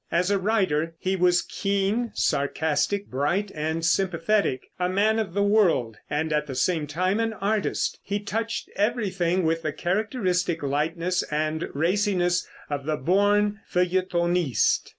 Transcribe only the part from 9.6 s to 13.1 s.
the characteristic lightness and raciness of the